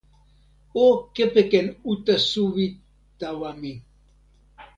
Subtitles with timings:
[0.83, 2.65] o kepeken uta suwi
[3.19, 3.71] tawa mi.